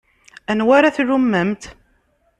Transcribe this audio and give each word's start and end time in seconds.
Anwa 0.51 0.73
ara 0.77 0.95
tlummemt? 0.95 1.63